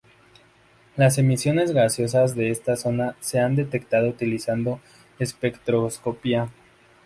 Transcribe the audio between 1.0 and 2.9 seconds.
emisiones gaseosas de esta